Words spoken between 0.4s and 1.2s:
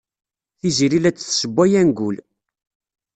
Tiziri la